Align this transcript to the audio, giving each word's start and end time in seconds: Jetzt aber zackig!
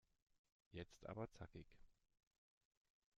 Jetzt 0.71 1.05
aber 1.05 1.27
zackig! 1.29 1.67